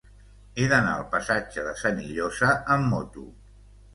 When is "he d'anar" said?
0.59-0.93